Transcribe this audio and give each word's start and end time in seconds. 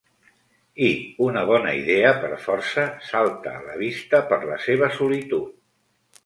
I 0.85 0.87
una 1.25 1.43
bona 1.49 1.73
idea 1.79 2.13
per 2.23 2.31
força 2.45 2.87
salta 3.11 3.53
a 3.59 3.63
la 3.67 3.77
vista 3.83 4.23
per 4.33 4.41
la 4.53 4.59
seva 4.65 4.91
solitud. 4.99 5.55